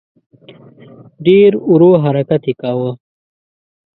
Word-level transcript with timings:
ډېر 1.25 1.51
ورو 1.69 1.91
حرکت 2.03 2.43
یې 2.49 2.53
کاوه. 2.61 2.91